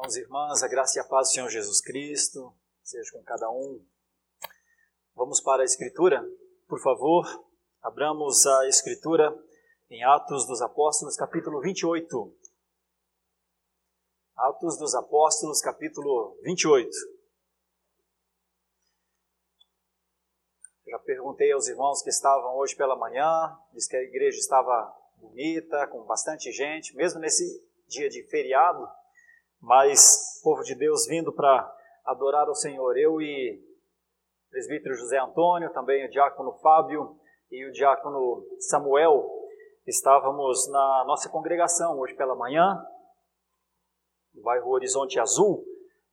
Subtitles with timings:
[0.00, 3.50] Irmãos e irmãs, a graça e a paz do Senhor Jesus Cristo seja com cada
[3.50, 3.84] um.
[5.14, 6.26] Vamos para a Escritura,
[6.66, 7.26] por favor,
[7.82, 9.30] abramos a Escritura
[9.90, 12.34] em Atos dos Apóstolos, capítulo 28.
[14.36, 16.88] Atos dos Apóstolos, capítulo 28.
[20.86, 25.86] Já perguntei aos irmãos que estavam hoje pela manhã, disse que a igreja estava bonita,
[25.88, 27.44] com bastante gente, mesmo nesse
[27.86, 28.88] dia de feriado,
[29.60, 31.70] mas povo de Deus vindo para
[32.04, 32.96] adorar o Senhor.
[32.96, 37.16] Eu e o presbítero José Antônio, também o diácono Fábio
[37.50, 39.28] e o diácono Samuel
[39.86, 42.80] estávamos na nossa congregação hoje pela manhã,
[44.34, 45.64] no bairro Horizonte Azul,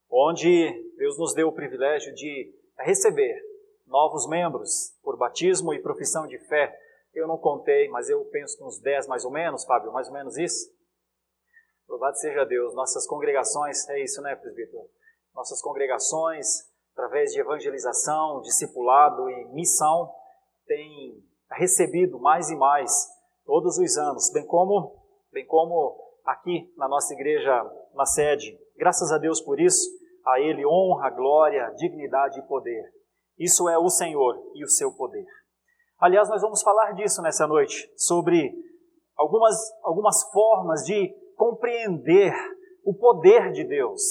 [0.09, 3.39] onde Deus nos deu o privilégio de receber
[3.85, 6.75] novos membros por batismo e profissão de fé.
[7.13, 10.13] Eu não contei, mas eu penso que uns 10 mais ou menos, Fábio, mais ou
[10.13, 10.69] menos isso.
[11.87, 12.73] Louvado seja Deus.
[12.75, 14.83] Nossas congregações, é isso, né, presbítero?
[15.33, 16.47] Nossas congregações,
[16.93, 20.11] através de evangelização, discipulado e missão,
[20.65, 22.91] têm recebido mais e mais
[23.45, 27.63] todos os anos, bem como, bem como aqui na nossa igreja,
[27.93, 28.59] na sede.
[28.75, 29.89] Graças a Deus por isso,
[30.25, 32.83] a Ele honra, glória, dignidade e poder.
[33.39, 35.25] Isso é o Senhor e o seu poder.
[35.99, 38.53] Aliás, nós vamos falar disso nessa noite, sobre
[39.15, 42.33] algumas, algumas formas de compreender
[42.83, 44.01] o poder de Deus.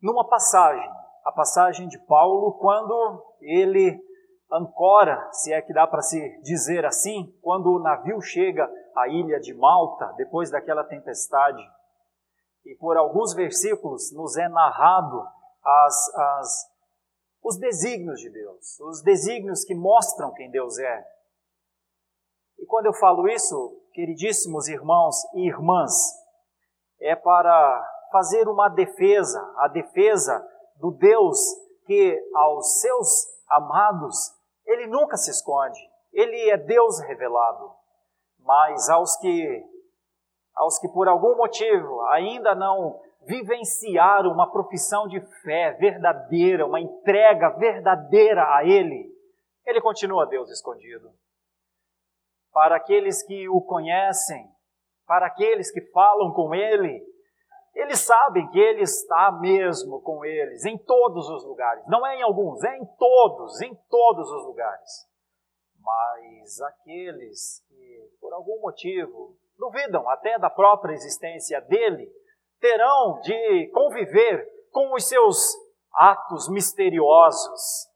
[0.00, 0.88] Numa passagem,
[1.24, 4.00] a passagem de Paulo, quando ele
[4.50, 9.38] ancora, se é que dá para se dizer assim, quando o navio chega à ilha
[9.40, 11.62] de Malta, depois daquela tempestade,
[12.64, 15.26] e por alguns versículos nos é narrado
[15.62, 16.70] as, as,
[17.42, 21.04] os desígnios de Deus, os desígnios que mostram quem Deus é.
[22.58, 25.92] E quando eu falo isso, queridíssimos irmãos e irmãs,
[26.98, 30.42] é para fazer uma defesa, a defesa
[30.76, 31.38] do Deus
[31.84, 34.16] que aos seus amados,
[34.64, 35.78] ele nunca se esconde.
[36.12, 37.72] Ele é Deus revelado.
[38.38, 39.64] Mas aos que
[40.56, 47.50] aos que por algum motivo ainda não vivenciaram uma profissão de fé verdadeira, uma entrega
[47.50, 49.10] verdadeira a ele,
[49.66, 51.10] ele continua Deus escondido
[52.52, 54.48] para aqueles que o conhecem,
[55.06, 57.04] para aqueles que falam com ele,
[57.74, 61.84] eles sabem que ele está mesmo com eles em todos os lugares.
[61.86, 65.08] Não é em alguns, é em todos, em todos os lugares.
[65.78, 72.10] Mas aqueles que, por algum motivo, duvidam até da própria existência dele,
[72.60, 75.56] terão de conviver com os seus
[75.92, 77.88] atos misteriosos.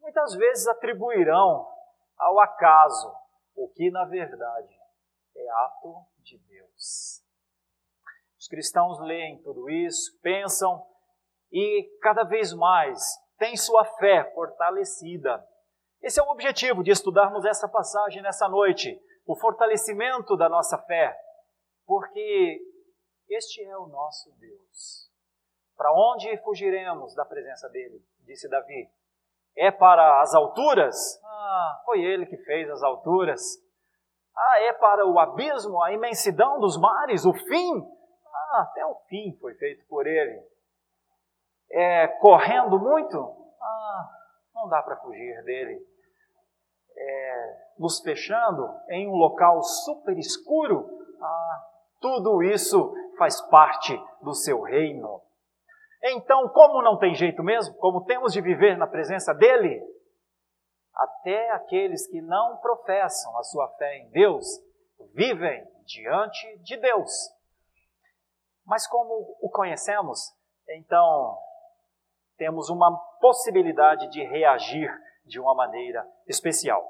[0.00, 1.66] Muitas vezes atribuirão
[2.18, 3.19] ao acaso
[3.60, 4.74] o que na verdade
[5.36, 7.22] é ato de Deus.
[8.38, 10.82] Os cristãos leem tudo isso, pensam
[11.52, 13.02] e cada vez mais
[13.38, 15.46] têm sua fé fortalecida.
[16.00, 21.14] Esse é o objetivo de estudarmos essa passagem nessa noite, o fortalecimento da nossa fé,
[21.84, 22.62] porque
[23.28, 25.10] este é o nosso Deus.
[25.76, 28.02] Para onde fugiremos da presença dele?
[28.20, 28.90] Disse Davi.
[29.56, 30.96] É para as alturas?
[31.24, 33.40] Ah, foi ele que fez as alturas.
[34.36, 37.86] Ah, é para o abismo, a imensidão dos mares, o fim?
[38.52, 40.42] Ah, até o fim foi feito por ele.
[41.70, 43.18] É, correndo muito?
[43.60, 44.10] Ah,
[44.54, 45.80] não dá para fugir dele.
[46.96, 50.88] É, nos fechando em um local super escuro?
[51.20, 51.64] Ah,
[52.00, 55.22] tudo isso faz parte do seu reino.
[56.02, 59.82] Então, como não tem jeito mesmo, como temos de viver na presença dele,
[60.94, 64.46] até aqueles que não professam a sua fé em Deus
[65.14, 67.10] vivem diante de Deus.
[68.64, 70.32] Mas como o conhecemos,
[70.68, 71.36] então
[72.36, 74.90] temos uma possibilidade de reagir
[75.26, 76.86] de uma maneira especial.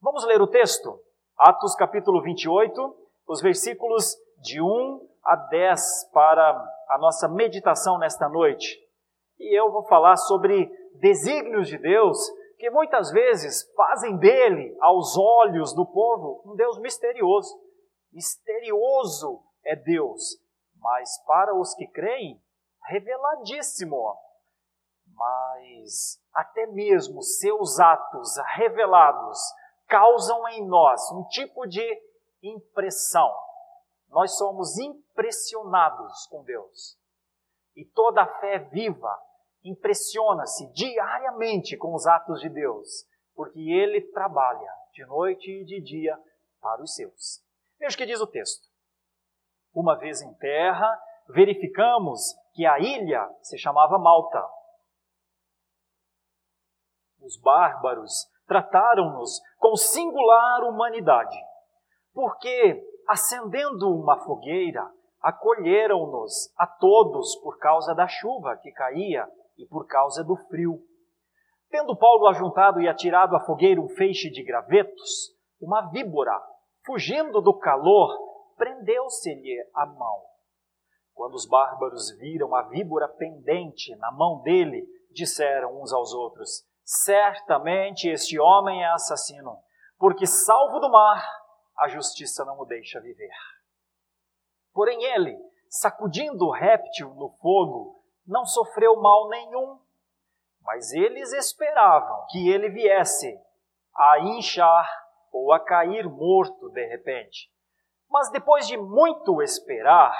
[0.00, 0.98] Vamos ler o texto?
[1.36, 8.78] Atos capítulo 28, os versículos de 1 a 10 para a nossa meditação nesta noite.
[9.38, 10.66] E eu vou falar sobre
[11.00, 12.18] desígnios de Deus
[12.58, 17.54] que muitas vezes fazem dele, aos olhos do povo, um Deus misterioso.
[18.12, 20.38] Misterioso é Deus,
[20.76, 22.40] mas para os que creem,
[22.86, 24.16] reveladíssimo.
[25.14, 29.38] Mas até mesmo seus atos revelados
[29.86, 31.86] causam em nós um tipo de
[32.42, 33.30] impressão.
[34.08, 34.78] Nós somos
[35.14, 36.98] impressionados com Deus.
[37.76, 39.16] E toda a fé viva
[39.62, 46.18] impressiona-se diariamente com os atos de Deus, porque ele trabalha de noite e de dia
[46.60, 47.42] para os seus.
[47.78, 48.68] Veja o que diz o texto.
[49.72, 52.20] Uma vez em terra, verificamos
[52.52, 54.46] que a ilha se chamava Malta.
[57.20, 61.36] Os bárbaros trataram-nos com singular humanidade,
[62.12, 64.88] porque, acendendo uma fogueira,
[65.24, 69.26] acolheram-nos a todos por causa da chuva que caía
[69.56, 70.78] e por causa do frio.
[71.70, 76.38] Tendo Paulo ajuntado e atirado à fogueira um feixe de gravetos, uma víbora,
[76.84, 78.14] fugindo do calor,
[78.58, 80.22] prendeu-se-lhe a mão.
[81.14, 88.10] Quando os bárbaros viram a víbora pendente na mão dele, disseram uns aos outros: Certamente
[88.10, 89.56] este homem é assassino,
[89.98, 91.24] porque, salvo do mar,
[91.78, 93.32] a justiça não o deixa viver.
[94.74, 95.38] Porém, ele,
[95.70, 99.78] sacudindo o réptil no fogo, não sofreu mal nenhum,
[100.62, 103.38] mas eles esperavam que ele viesse
[103.96, 104.90] a inchar
[105.32, 107.48] ou a cair morto de repente.
[108.10, 110.16] Mas depois de muito esperar,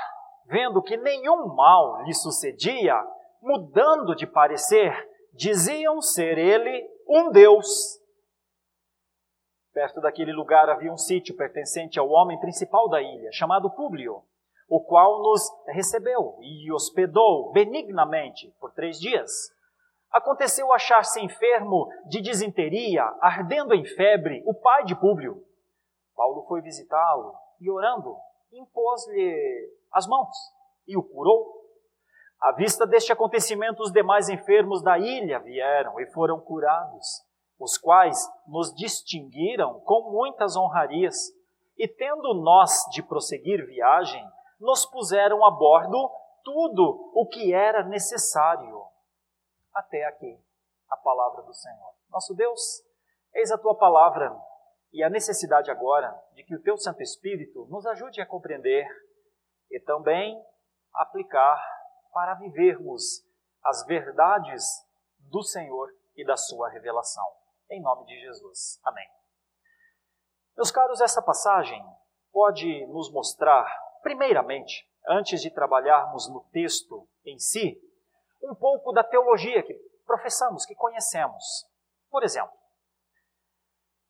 [0.46, 2.94] vendo que nenhum mal lhe sucedia,
[3.42, 4.92] mudando de parecer,
[5.32, 8.00] diziam ser ele um Deus.
[9.72, 14.22] Perto daquele lugar havia um sítio pertencente ao homem principal da ilha, chamado Públio,
[14.68, 19.30] o qual nos recebeu e hospedou benignamente por três dias.
[20.10, 25.44] Aconteceu achar-se enfermo de disenteria, ardendo em febre, o pai de Públio.
[26.14, 28.16] Paulo foi visitá-lo e, orando,
[28.52, 30.36] impôs-lhe as mãos
[30.86, 31.64] e o curou.
[32.40, 37.24] À vista deste acontecimento, os demais enfermos da ilha vieram e foram curados,
[37.58, 41.16] os quais nos distinguiram com muitas honrarias,
[41.76, 44.24] e tendo nós de prosseguir viagem,
[44.60, 46.10] nos puseram a bordo
[46.42, 48.84] tudo o que era necessário.
[49.72, 50.38] Até aqui
[50.90, 51.94] a palavra do Senhor.
[52.10, 52.84] Nosso Deus,
[53.34, 54.34] eis a tua palavra
[54.92, 58.86] e a necessidade agora de que o teu Santo Espírito nos ajude a compreender
[59.70, 60.40] e também
[60.94, 61.60] aplicar
[62.12, 63.26] para vivermos
[63.64, 64.64] as verdades
[65.18, 67.26] do Senhor e da sua revelação.
[67.70, 68.80] Em nome de Jesus.
[68.84, 69.08] Amém.
[70.56, 71.84] Meus caros, essa passagem
[72.32, 73.66] pode nos mostrar,
[74.04, 77.80] primeiramente, antes de trabalharmos no texto em si,
[78.42, 79.74] um pouco da teologia que
[80.06, 81.66] professamos, que conhecemos.
[82.10, 82.52] Por exemplo,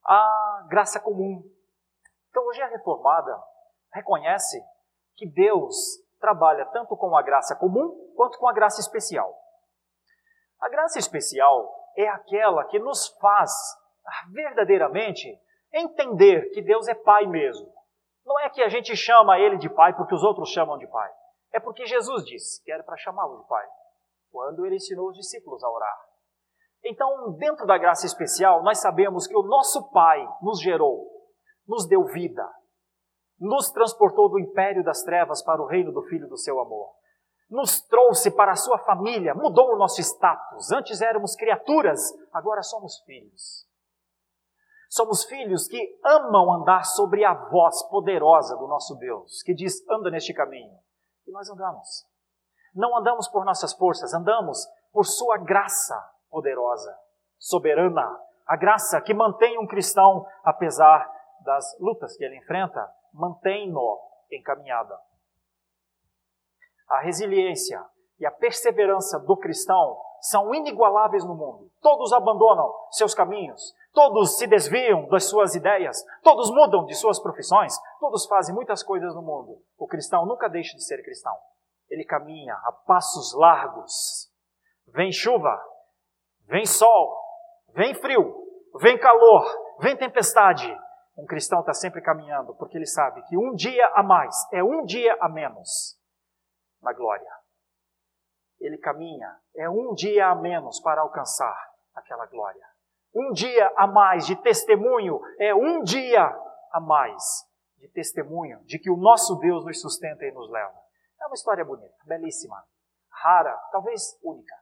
[0.05, 1.43] a graça comum.
[2.29, 3.41] A teologia reformada
[3.93, 4.61] reconhece
[5.14, 5.76] que Deus
[6.20, 9.32] trabalha tanto com a graça comum quanto com a graça especial.
[10.61, 13.52] A graça especial é aquela que nos faz
[14.32, 15.40] verdadeiramente
[15.73, 17.73] entender que Deus é Pai mesmo.
[18.25, 21.11] Não é que a gente chama Ele de Pai porque os outros chamam de Pai.
[21.53, 23.65] É porque Jesus disse que era para chamá-lo de Pai,
[24.32, 25.97] quando ele ensinou os discípulos a orar.
[26.85, 31.09] Então, dentro da graça especial, nós sabemos que o nosso Pai nos gerou,
[31.67, 32.44] nos deu vida,
[33.38, 36.91] nos transportou do império das trevas para o reino do Filho do seu amor.
[37.49, 40.73] Nos trouxe para a sua família, mudou o nosso status.
[40.73, 42.00] Antes éramos criaturas,
[42.32, 43.65] agora somos filhos.
[44.89, 50.11] Somos filhos que amam andar sobre a voz poderosa do nosso Deus, que diz: anda
[50.11, 50.79] neste caminho.
[51.27, 52.07] E nós andamos.
[52.75, 54.59] Não andamos por nossas forças, andamos
[54.93, 55.97] por Sua graça
[56.31, 56.97] poderosa,
[57.39, 58.21] soberana.
[58.47, 61.11] A graça que mantém um cristão, apesar
[61.41, 64.01] das lutas que ele enfrenta, mantém-no
[64.31, 64.99] em caminhada.
[66.89, 67.83] A resiliência
[68.19, 71.71] e a perseverança do cristão são inigualáveis no mundo.
[71.81, 77.73] Todos abandonam seus caminhos, todos se desviam das suas ideias, todos mudam de suas profissões,
[77.99, 79.63] todos fazem muitas coisas no mundo.
[79.79, 81.35] O cristão nunca deixa de ser cristão.
[81.89, 84.31] Ele caminha a passos largos.
[84.89, 85.59] Vem chuva,
[86.47, 87.17] vem sol,
[87.73, 88.35] vem frio,
[88.81, 89.45] vem calor,
[89.81, 90.77] vem tempestade,
[91.17, 94.85] um cristão está sempre caminhando, porque ele sabe que um dia a mais é um
[94.85, 95.99] dia a menos
[96.83, 97.31] na glória.
[98.61, 101.57] Ele caminha, é um dia a menos para alcançar
[101.95, 102.67] aquela glória.
[103.14, 106.25] Um dia a mais de testemunho é um dia
[106.73, 107.23] a mais
[107.78, 110.75] de testemunho de que o nosso Deus nos sustenta e nos leva.
[111.23, 112.62] É uma história bonita, belíssima,
[113.09, 114.54] rara, talvez única.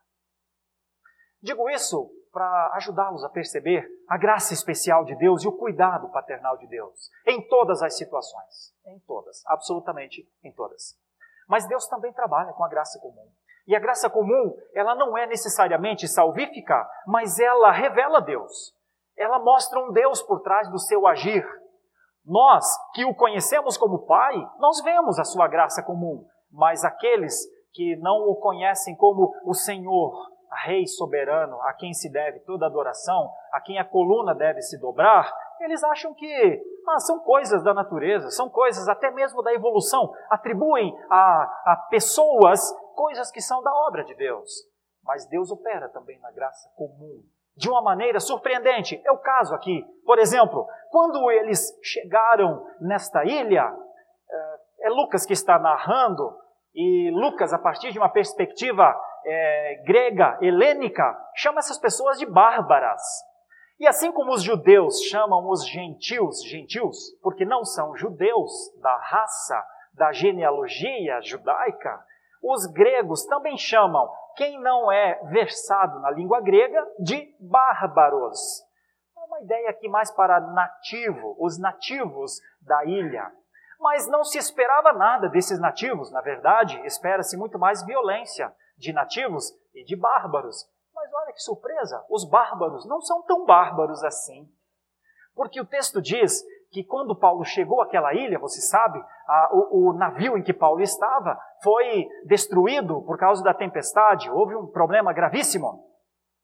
[1.41, 6.57] Digo isso para ajudá-los a perceber a graça especial de Deus e o cuidado paternal
[6.57, 8.73] de Deus em todas as situações.
[8.85, 10.97] Em todas, absolutamente em todas.
[11.47, 13.27] Mas Deus também trabalha com a graça comum.
[13.65, 18.73] E a graça comum, ela não é necessariamente salvífica, mas ela revela Deus.
[19.17, 21.45] Ela mostra um Deus por trás do seu agir.
[22.25, 27.35] Nós, que o conhecemos como Pai, nós vemos a sua graça comum, mas aqueles
[27.73, 30.33] que não o conhecem como o Senhor,
[30.65, 35.33] Rei soberano, a quem se deve toda adoração, a quem a coluna deve se dobrar,
[35.63, 40.93] eles acham que ah, são coisas da natureza, são coisas até mesmo da evolução, atribuem
[41.09, 44.49] a, a pessoas coisas que são da obra de Deus.
[45.03, 47.23] Mas Deus opera também na graça comum,
[47.55, 49.01] de uma maneira surpreendente.
[49.05, 49.83] É o caso aqui.
[50.05, 53.75] Por exemplo, quando eles chegaram nesta ilha,
[54.83, 56.37] é Lucas que está narrando,
[56.75, 58.93] e Lucas, a partir de uma perspectiva
[59.25, 63.01] é, grega, helênica, chama essas pessoas de bárbaras.
[63.83, 68.49] E assim como os judeus chamam os gentios gentios, porque não são judeus
[68.81, 69.61] da raça,
[69.93, 72.01] da genealogia judaica,
[72.41, 78.39] os gregos também chamam quem não é versado na língua grega de bárbaros.
[79.17, 83.29] É uma ideia aqui mais para nativo, os nativos da ilha.
[83.81, 89.51] Mas não se esperava nada desses nativos, na verdade, espera-se muito mais violência de nativos
[89.75, 90.71] e de bárbaros.
[91.15, 94.47] Olha que surpresa, os bárbaros não são tão bárbaros assim.
[95.35, 99.93] Porque o texto diz que quando Paulo chegou àquela ilha, você sabe, a, o, o,
[99.93, 105.93] navio em que Paulo estava foi destruído por causa da tempestade, houve um problema gravíssimo.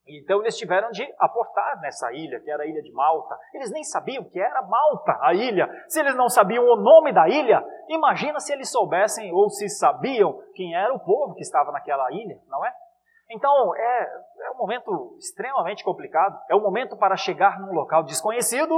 [0.08, 3.38] Então eles tiveram de aportar nessa ilha, que era a ilha de Malta.
[3.54, 5.68] Eles nem sabiam que era Malta, a ilha.
[5.88, 10.42] Se eles não sabiam o nome da ilha, imagina se eles soubessem ou se sabiam
[10.56, 12.74] quem era o povo que estava naquela ilha, não é?
[13.30, 16.40] Então é, é um momento extremamente complicado.
[16.50, 18.76] É um momento para chegar num local desconhecido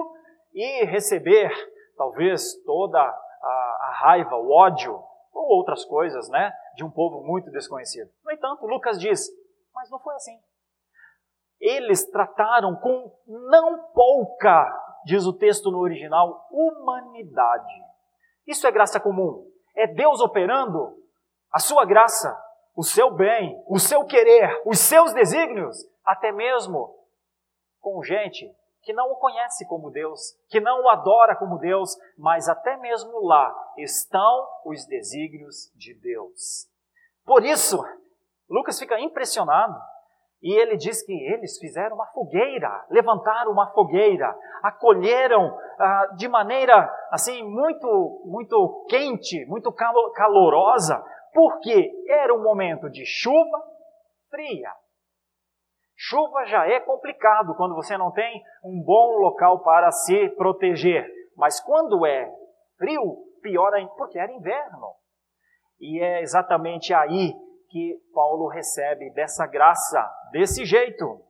[0.54, 1.52] e receber
[1.98, 4.94] talvez toda a, a raiva, o ódio
[5.34, 8.10] ou outras coisas, né, de um povo muito desconhecido.
[8.24, 9.30] No entanto, Lucas diz:
[9.74, 10.38] mas não foi assim
[11.62, 14.68] eles trataram com não pouca,
[15.06, 17.74] diz o texto no original, humanidade.
[18.48, 19.48] Isso é graça comum.
[19.76, 20.98] É Deus operando
[21.52, 22.36] a sua graça,
[22.76, 26.96] o seu bem, o seu querer, os seus desígnios, até mesmo
[27.80, 28.50] com gente
[28.84, 33.20] que não o conhece como Deus, que não o adora como Deus, mas até mesmo
[33.26, 36.68] lá estão os desígnios de Deus.
[37.24, 37.84] Por isso,
[38.50, 39.80] Lucas fica impressionado
[40.42, 46.92] e ele diz que eles fizeram uma fogueira, levantaram uma fogueira, acolheram ah, de maneira
[47.12, 53.64] assim muito muito quente, muito calorosa, porque era um momento de chuva
[54.30, 54.72] fria.
[55.96, 61.60] Chuva já é complicado quando você não tem um bom local para se proteger, mas
[61.60, 62.28] quando é
[62.78, 64.96] frio, pior ainda, porque era inverno.
[65.80, 67.34] E é exatamente aí
[67.70, 71.24] que Paulo recebe dessa graça, desse jeito.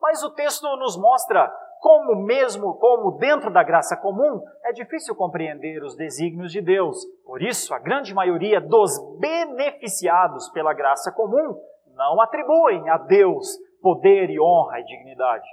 [0.00, 1.50] Mas o texto nos mostra
[1.82, 7.04] como mesmo como dentro da graça comum é difícil compreender os desígnios de Deus.
[7.26, 11.60] Por isso, a grande maioria dos beneficiados pela graça comum
[11.96, 15.48] não atribuem a Deus poder e honra e dignidade.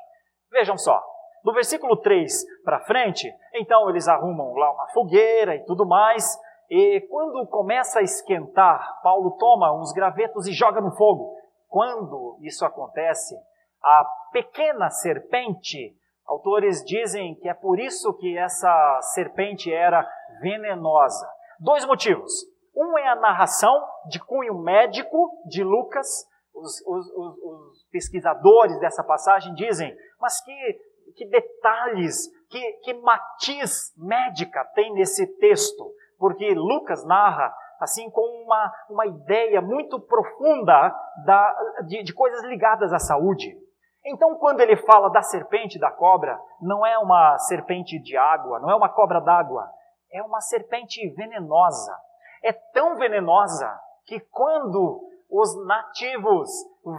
[0.51, 1.03] Vejam só,
[1.43, 6.37] do versículo 3 para frente, então eles arrumam lá uma fogueira e tudo mais,
[6.69, 11.35] e quando começa a esquentar, Paulo toma uns gravetos e joga no fogo.
[11.67, 13.35] Quando isso acontece,
[13.81, 15.97] a pequena serpente,
[16.29, 20.07] autores dizem que é por isso que essa serpente era
[20.41, 21.27] venenosa.
[21.59, 22.31] Dois motivos.
[22.75, 26.25] Um é a narração de cunho médico de Lucas.
[26.53, 30.79] Os, os, os, os pesquisadores dessa passagem dizem, mas que,
[31.15, 38.73] que detalhes, que, que matiz médica tem nesse texto porque Lucas narra assim com uma,
[38.89, 40.93] uma ideia muito profunda
[41.25, 41.55] da,
[41.87, 43.57] de, de coisas ligadas à saúde.
[44.05, 48.59] Então, quando ele fala da serpente e da cobra, não é uma serpente de água,
[48.59, 49.69] não é uma cobra d'água,
[50.11, 51.95] é uma serpente venenosa.
[52.43, 56.49] É tão venenosa que quando os nativos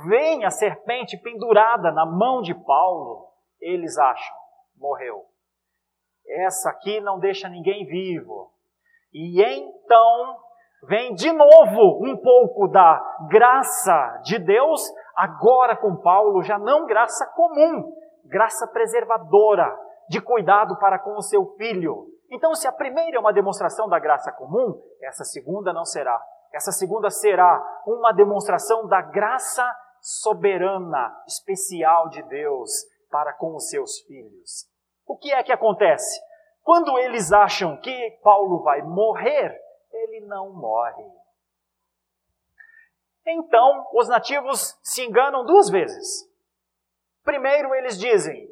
[0.08, 3.28] veem a serpente pendurada na mão de Paulo,
[3.60, 4.36] eles acham,
[4.76, 5.24] morreu.
[6.28, 8.52] Essa aqui não deixa ninguém vivo.
[9.12, 10.38] E então
[10.84, 14.80] vem de novo um pouco da graça de Deus,
[15.14, 17.92] agora com Paulo, já não graça comum,
[18.24, 22.06] graça preservadora, de cuidado para com o seu filho.
[22.30, 26.20] Então, se a primeira é uma demonstração da graça comum, essa segunda não será.
[26.52, 29.64] Essa segunda será uma demonstração da graça
[30.00, 32.70] soberana, especial de Deus
[33.10, 34.68] para com os seus filhos.
[35.06, 36.20] O que é que acontece?
[36.62, 39.60] Quando eles acham que Paulo vai morrer,
[39.92, 41.04] ele não morre.
[43.26, 46.28] Então, os nativos se enganam duas vezes.
[47.22, 48.48] Primeiro, eles dizem: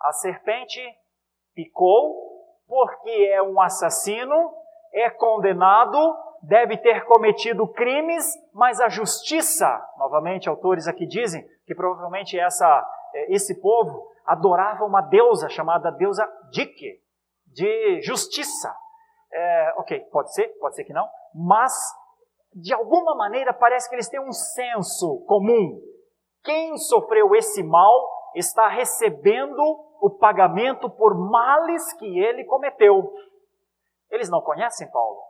[0.00, 0.80] a serpente
[1.54, 2.26] picou
[2.66, 4.52] porque é um assassino,
[4.92, 5.98] é condenado,
[6.42, 9.66] deve ter cometido crimes, mas a justiça,
[9.98, 12.86] novamente, autores aqui dizem que provavelmente essa,
[13.28, 17.00] esse povo adorava uma deusa chamada deusa Dike,
[17.46, 18.74] de justiça.
[19.32, 21.72] É, ok, pode ser, pode ser que não, mas
[22.56, 25.78] de alguma maneira parece que eles têm um senso comum.
[26.42, 29.62] Quem sofreu esse mal está recebendo
[30.00, 33.12] o pagamento por males que ele cometeu.
[34.10, 35.20] Eles não conhecem Paulo.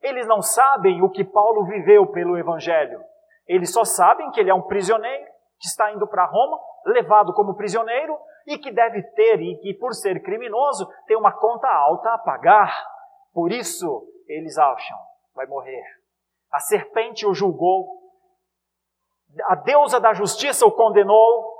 [0.00, 3.00] Eles não sabem o que Paulo viveu pelo Evangelho.
[3.48, 5.26] Eles só sabem que ele é um prisioneiro
[5.58, 8.16] que está indo para Roma, levado como prisioneiro
[8.46, 12.72] e que deve ter, e que por ser criminoso, tem uma conta alta a pagar.
[13.32, 14.98] Por isso, eles acham,
[15.34, 15.82] vai morrer.
[16.50, 17.86] A serpente o julgou,
[19.44, 21.54] a deusa da justiça o condenou,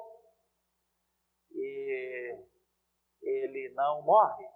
[1.53, 2.39] e
[3.23, 4.47] ele não morre.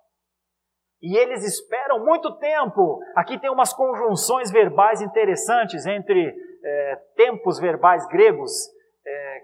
[1.03, 3.01] E eles esperam muito tempo.
[3.17, 8.53] Aqui tem umas conjunções verbais interessantes entre é, tempos verbais gregos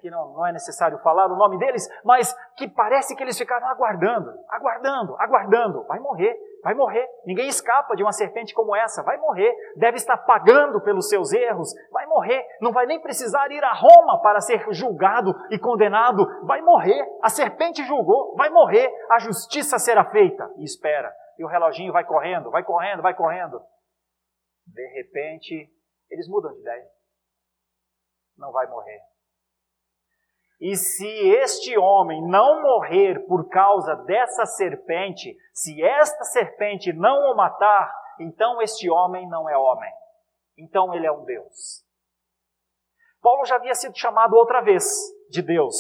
[0.06, 3.66] que não, não é necessário falar o nome deles, mas que parece que eles ficaram
[3.66, 5.84] aguardando, aguardando, aguardando.
[5.84, 7.04] Vai morrer, vai morrer.
[7.25, 9.52] Ninguém escapa de uma serpente como essa, vai morrer.
[9.76, 12.46] Deve estar pagando pelos seus erros, vai morrer.
[12.60, 17.04] Não vai nem precisar ir a Roma para ser julgado e condenado, vai morrer.
[17.20, 18.88] A serpente julgou, vai morrer.
[19.10, 20.48] A justiça será feita.
[20.56, 21.12] E espera.
[21.36, 23.60] E o reloginho vai correndo, vai correndo, vai correndo.
[24.64, 25.68] De repente,
[26.08, 26.86] eles mudam de ideia.
[28.38, 29.15] Não vai morrer
[30.60, 37.36] e se este homem não morrer por causa dessa serpente, se esta serpente não o
[37.36, 39.92] matar, então este homem não é homem.
[40.58, 41.84] Então ele é um Deus.
[43.20, 44.84] Paulo já havia sido chamado outra vez
[45.28, 45.76] de Deus.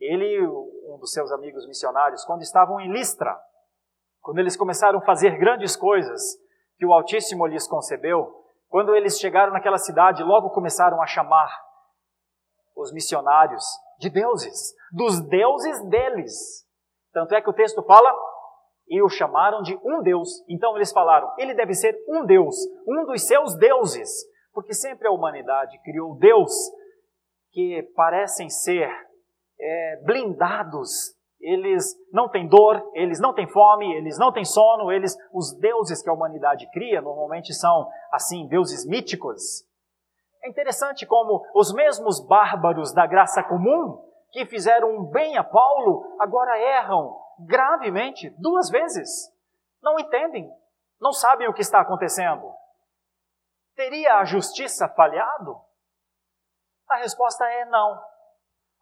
[0.00, 3.38] Ele, um dos seus amigos missionários, quando estavam em Listra,
[4.20, 6.20] quando eles começaram a fazer grandes coisas
[6.76, 11.65] que o Altíssimo lhes concebeu, quando eles chegaram naquela cidade, logo começaram a chamar
[12.76, 13.64] os missionários
[13.98, 16.66] de deuses, dos deuses deles.
[17.12, 18.14] Tanto é que o texto fala,
[18.88, 20.44] e o chamaram de um Deus.
[20.48, 22.56] Então eles falaram, ele deve ser um Deus,
[22.86, 24.10] um dos seus deuses,
[24.52, 26.52] porque sempre a humanidade criou Deus
[27.50, 28.88] que parecem ser
[29.58, 31.16] é, blindados.
[31.40, 36.02] Eles não têm dor, eles não têm fome, eles não têm sono, eles, os deuses
[36.02, 39.65] que a humanidade cria, normalmente são assim, deuses míticos,
[40.46, 46.16] é interessante como os mesmos bárbaros da graça comum, que fizeram um bem a Paulo,
[46.20, 49.08] agora erram gravemente duas vezes.
[49.82, 50.48] Não entendem,
[51.00, 52.48] não sabem o que está acontecendo.
[53.74, 55.60] Teria a justiça falhado?
[56.88, 58.00] A resposta é não.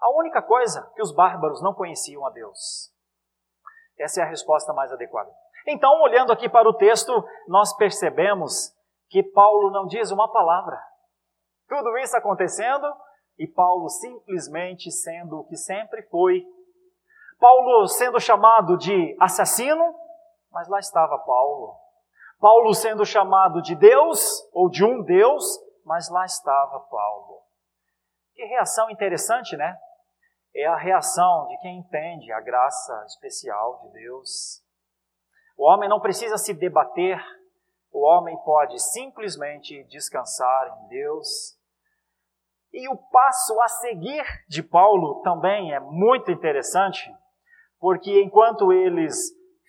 [0.00, 2.92] A única coisa que os bárbaros não conheciam a Deus.
[3.98, 5.30] Essa é a resposta mais adequada.
[5.66, 8.74] Então, olhando aqui para o texto, nós percebemos
[9.08, 10.78] que Paulo não diz uma palavra.
[11.68, 12.86] Tudo isso acontecendo
[13.38, 16.44] e Paulo simplesmente sendo o que sempre foi.
[17.40, 19.94] Paulo sendo chamado de assassino,
[20.52, 21.76] mas lá estava Paulo.
[22.40, 25.44] Paulo sendo chamado de Deus ou de um Deus,
[25.84, 27.42] mas lá estava Paulo.
[28.34, 29.76] Que reação interessante, né?
[30.54, 34.62] É a reação de quem entende a graça especial de Deus.
[35.56, 37.18] O homem não precisa se debater
[37.94, 41.53] o homem pode simplesmente descansar em Deus.
[42.74, 47.08] E o passo a seguir de Paulo também é muito interessante,
[47.78, 49.14] porque enquanto eles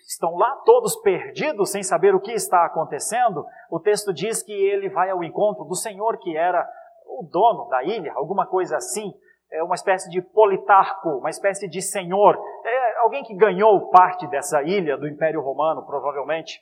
[0.10, 4.90] estão lá todos perdidos, sem saber o que está acontecendo, o texto diz que ele
[4.90, 6.68] vai ao encontro do Senhor que era
[7.06, 9.14] o dono da ilha, alguma coisa assim,
[9.52, 14.64] é uma espécie de politarco, uma espécie de senhor, é alguém que ganhou parte dessa
[14.64, 16.60] ilha do Império Romano, provavelmente.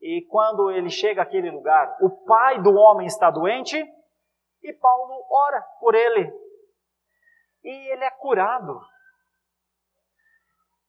[0.00, 3.84] E quando ele chega àquele lugar, o pai do homem está doente
[4.68, 6.32] e Paulo ora por ele.
[7.62, 8.80] E ele é curado.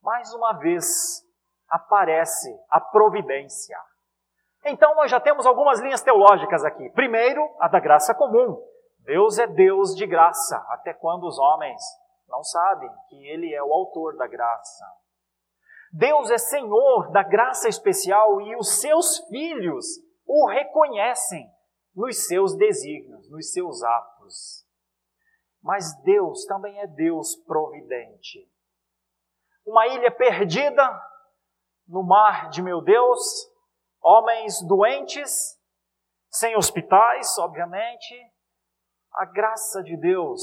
[0.01, 1.23] Mais uma vez
[1.69, 3.77] aparece a providência.
[4.65, 6.89] Então nós já temos algumas linhas teológicas aqui.
[6.91, 8.61] Primeiro, a da graça comum.
[8.99, 11.81] Deus é Deus de graça, até quando os homens
[12.27, 14.85] não sabem que Ele é o autor da graça.
[15.93, 19.85] Deus é Senhor da graça especial e os seus filhos
[20.25, 21.49] o reconhecem
[21.97, 24.63] nos seus desígnios, nos seus atos.
[25.63, 28.47] Mas Deus também é Deus providente.
[29.65, 30.87] Uma ilha perdida
[31.87, 33.51] no mar de meu Deus,
[33.99, 35.59] homens doentes,
[36.29, 38.15] sem hospitais, obviamente.
[39.11, 40.41] A graça de Deus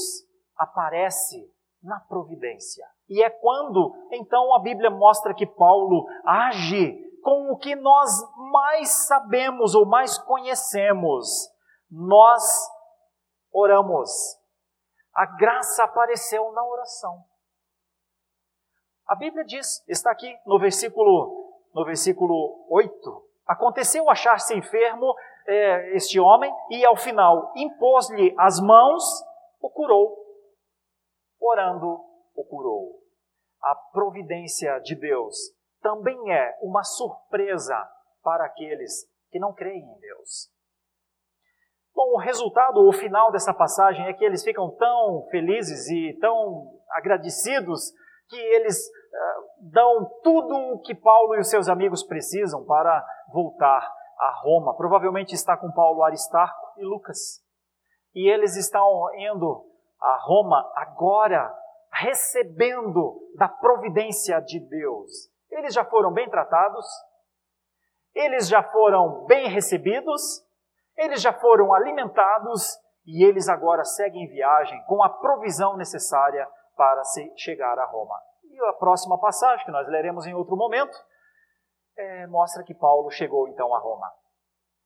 [0.57, 1.49] aparece
[1.81, 2.85] na providência.
[3.07, 8.11] E é quando, então, a Bíblia mostra que Paulo age com o que nós
[8.51, 11.49] mais sabemos ou mais conhecemos.
[11.89, 12.43] Nós
[13.51, 14.11] oramos.
[15.11, 17.25] A graça apareceu na oração.
[19.07, 25.15] A Bíblia diz, está aqui no versículo, no versículo 8: Aconteceu achar-se enfermo
[25.47, 29.03] é, este homem e, ao final, impôs-lhe as mãos,
[29.59, 30.15] o curou.
[31.39, 33.01] Orando, o curou.
[33.63, 35.54] A providência de Deus
[35.85, 37.77] também é uma surpresa
[38.23, 40.49] para aqueles que não creem em Deus.
[41.93, 46.81] Bom, o resultado, o final dessa passagem é que eles ficam tão felizes e tão
[46.89, 47.91] agradecidos
[48.27, 53.87] que eles uh, dão tudo o que Paulo e os seus amigos precisam para voltar
[54.17, 54.75] a Roma.
[54.75, 57.43] Provavelmente está com Paulo Aristarco e Lucas.
[58.15, 59.63] E eles estão indo
[60.01, 61.55] a Roma agora,
[61.93, 65.34] recebendo da providência de Deus.
[65.55, 66.85] Eles já foram bem tratados,
[68.13, 70.45] eles já foram bem recebidos,
[70.97, 77.33] eles já foram alimentados e eles agora seguem viagem com a provisão necessária para se
[77.37, 78.19] chegar a Roma.
[78.43, 80.97] E a próxima passagem, que nós leremos em outro momento,
[81.97, 84.11] é, mostra que Paulo chegou então a Roma.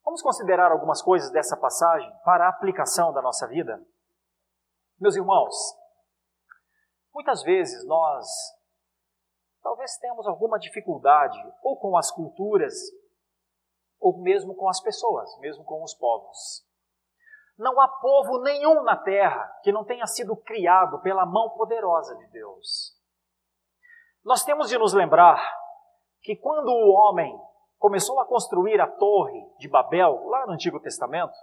[0.06, 3.84] Vamos considerar algumas coisas dessa passagem para a aplicação da nossa vida?
[5.00, 5.56] Meus irmãos,
[7.12, 8.28] muitas vezes nós
[9.62, 12.74] talvez temos alguma dificuldade ou com as culturas
[14.00, 16.66] ou mesmo com as pessoas, mesmo com os povos.
[17.58, 22.28] Não há povo nenhum na terra que não tenha sido criado pela mão poderosa de
[22.28, 22.98] Deus.
[24.24, 25.42] Nós temos de nos lembrar
[26.22, 27.38] que quando o homem
[27.78, 31.34] começou a construir a torre de Babel, lá no Antigo Testamento,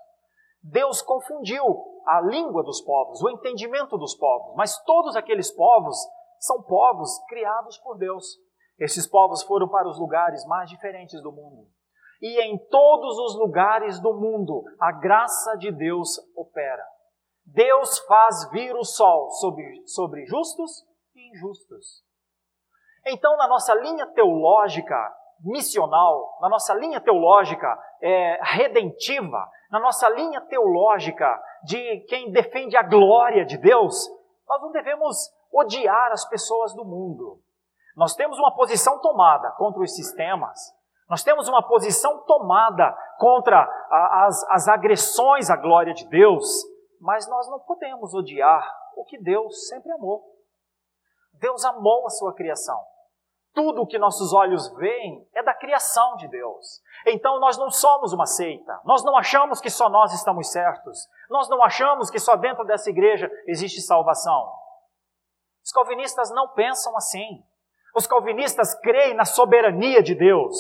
[0.63, 1.63] Deus confundiu
[2.07, 5.97] a língua dos povos, o entendimento dos povos, mas todos aqueles povos
[6.41, 8.39] são povos criados por Deus.
[8.79, 11.67] Esses povos foram para os lugares mais diferentes do mundo.
[12.21, 16.85] E em todos os lugares do mundo, a graça de Deus opera.
[17.45, 22.05] Deus faz vir o sol sobre, sobre justos e injustos.
[23.07, 24.97] Então, na nossa linha teológica
[25.45, 32.83] missional, na nossa linha teológica é, redentiva, na nossa linha teológica de quem defende a
[32.83, 34.09] glória de Deus,
[34.49, 35.17] nós não devemos
[35.57, 37.41] odiar as pessoas do mundo.
[37.97, 40.59] Nós temos uma posição tomada contra os sistemas,
[41.09, 46.45] nós temos uma posição tomada contra as, as agressões à glória de Deus,
[47.01, 50.25] mas nós não podemos odiar o que Deus sempre amou.
[51.35, 52.79] Deus amou a sua criação.
[53.55, 56.83] Tudo o que nossos olhos veem é da criação de Deus.
[57.07, 58.81] Então nós não somos uma seita.
[58.85, 61.09] Nós não achamos que só nós estamos certos.
[61.31, 64.53] Nós não achamos que só dentro dessa igreja existe salvação.
[65.67, 67.43] Os calvinistas não pensam assim.
[67.93, 70.55] Os calvinistas creem na soberania de Deus.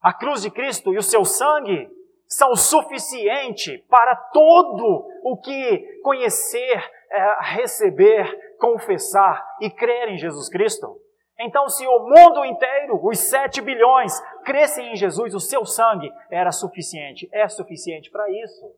[0.00, 1.90] A cruz de Cristo e o seu sangue
[2.28, 11.00] são suficiente para todo o que conhecer, é, receber, confessar e crer em Jesus Cristo.
[11.40, 14.12] Então, se o mundo inteiro, os sete bilhões,
[14.44, 18.72] crescem em Jesus, o seu sangue era suficiente, é suficiente para isso.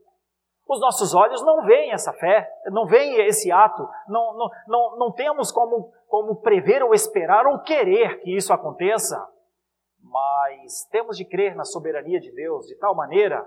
[0.71, 5.13] Os nossos olhos não veem essa fé, não veem esse ato, não, não, não, não
[5.13, 9.19] temos como, como prever ou esperar ou querer que isso aconteça
[10.11, 13.45] mas temos de crer na soberania de Deus de tal maneira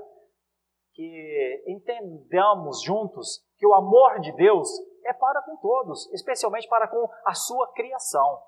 [0.94, 4.70] que entendamos juntos que o amor de Deus
[5.06, 8.40] é para com todos, especialmente para com a sua criação.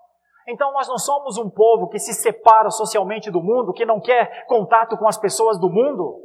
[0.47, 4.45] Então nós não somos um povo que se separa socialmente do mundo, que não quer
[4.45, 6.21] contato com as pessoas do mundo.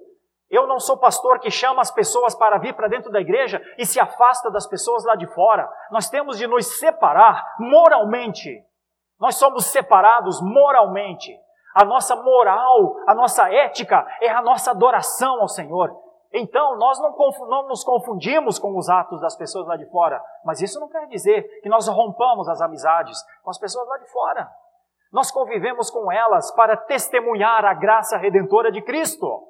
[0.50, 3.86] Eu não sou pastor que chama as pessoas para vir para dentro da igreja e
[3.86, 5.70] se afasta das pessoas lá de fora.
[5.92, 8.62] Nós temos de nos separar moralmente.
[9.18, 11.38] Nós somos separados moralmente.
[11.74, 15.96] A nossa moral, a nossa ética é a nossa adoração ao Senhor.
[16.32, 17.14] Então, nós não,
[17.48, 21.06] não, nos confundimos com os atos das pessoas lá de fora, mas isso não quer
[21.06, 24.48] dizer que nós rompamos as amizades com as pessoas lá de fora.
[25.12, 29.49] Nós convivemos com elas para testemunhar a graça redentora de Cristo.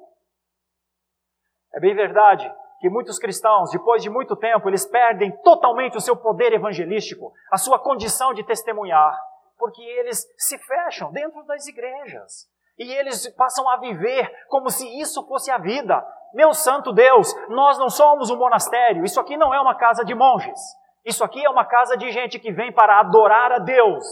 [1.73, 6.15] É bem verdade que muitos cristãos, depois de muito tempo, eles perdem totalmente o seu
[6.15, 9.15] poder evangelístico, a sua condição de testemunhar
[9.61, 12.49] porque eles se fecham dentro das igrejas.
[12.79, 16.03] E eles passam a viver como se isso fosse a vida.
[16.33, 20.15] Meu santo Deus, nós não somos um monastério, isso aqui não é uma casa de
[20.15, 20.59] monges.
[21.05, 24.03] Isso aqui é uma casa de gente que vem para adorar a Deus,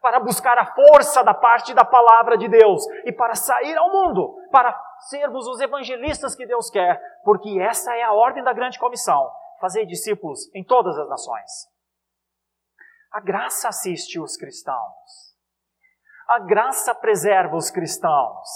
[0.00, 4.36] para buscar a força da parte da palavra de Deus e para sair ao mundo,
[4.50, 9.30] para sermos os evangelistas que Deus quer, porque essa é a ordem da grande comissão:
[9.60, 11.50] fazer discípulos em todas as nações.
[13.12, 15.28] A graça assiste os cristãos.
[16.28, 18.48] A graça preserva os cristãos.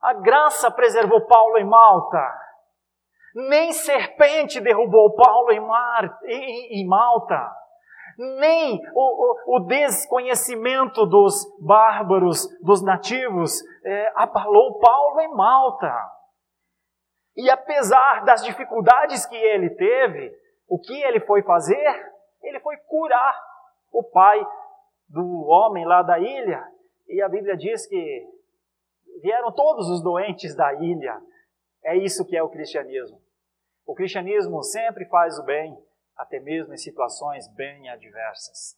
[0.00, 2.24] A graça preservou Paulo em Malta.
[3.34, 7.54] Nem serpente derrubou Paulo em, Mar, em, em Malta.
[8.18, 15.94] Nem o, o, o desconhecimento dos bárbaros, dos nativos, é, abalou Paulo em Malta.
[17.36, 20.36] E apesar das dificuldades que ele teve,
[20.68, 22.12] o que ele foi fazer?
[22.42, 23.40] Ele foi curar
[23.92, 24.44] o pai
[25.08, 26.66] do homem lá da ilha.
[27.08, 28.26] E a Bíblia diz que
[29.22, 31.20] vieram todos os doentes da ilha.
[31.84, 33.20] É isso que é o cristianismo.
[33.86, 35.78] O cristianismo sempre faz o bem,
[36.18, 38.76] até mesmo em situações bem adversas.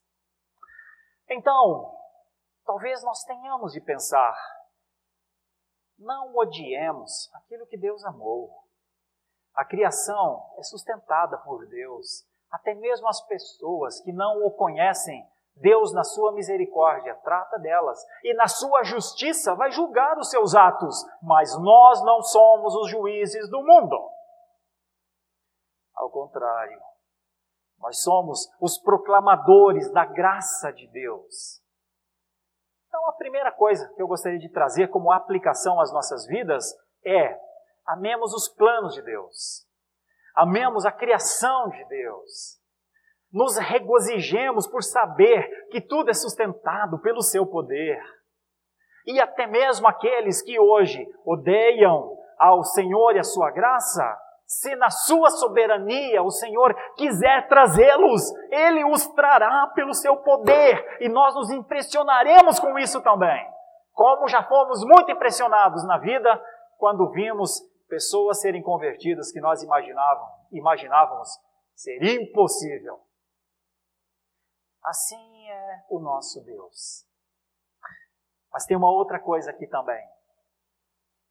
[1.29, 1.96] Então,
[2.66, 4.37] talvez nós tenhamos de pensar,
[5.98, 8.64] não odiemos aquilo que Deus amou.
[9.55, 12.26] A criação é sustentada por Deus.
[12.50, 18.33] Até mesmo as pessoas que não o conhecem, Deus, na sua misericórdia, trata delas e
[18.35, 23.62] na sua justiça vai julgar os seus atos, mas nós não somos os juízes do
[23.62, 24.11] mundo.
[25.94, 26.81] Ao contrário,
[27.81, 31.61] nós somos os proclamadores da graça de Deus.
[32.87, 36.64] Então, a primeira coisa que eu gostaria de trazer como aplicação às nossas vidas
[37.05, 37.38] é:
[37.87, 39.66] amemos os planos de Deus,
[40.37, 42.61] amemos a criação de Deus,
[43.33, 48.03] nos regozijemos por saber que tudo é sustentado pelo seu poder.
[49.07, 54.19] E até mesmo aqueles que hoje odeiam ao Senhor e a sua graça,
[54.50, 61.08] se na sua soberania o Senhor quiser trazê-los, Ele os trará pelo seu poder e
[61.08, 63.48] nós nos impressionaremos com isso também.
[63.92, 66.28] Como já fomos muito impressionados na vida
[66.78, 71.28] quando vimos pessoas serem convertidas que nós imaginávamos, imaginávamos
[71.76, 72.98] ser impossível.
[74.82, 77.06] Assim é o nosso Deus.
[78.52, 80.04] Mas tem uma outra coisa aqui também.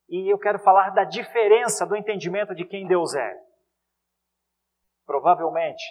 [0.09, 3.37] E eu quero falar da diferença do entendimento de quem Deus é.
[5.05, 5.83] Provavelmente,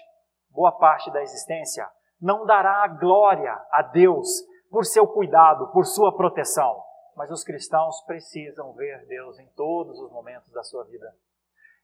[0.50, 1.88] boa parte da existência
[2.20, 4.28] não dará a glória a Deus
[4.70, 6.83] por seu cuidado, por sua proteção.
[7.16, 11.12] Mas os cristãos precisam ver Deus em todos os momentos da sua vida.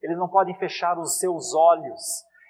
[0.03, 2.01] Eles não podem fechar os seus olhos.